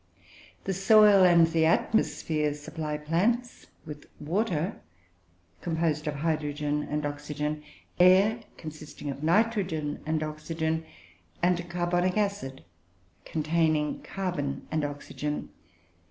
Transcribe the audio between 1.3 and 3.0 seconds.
the atmosphere supply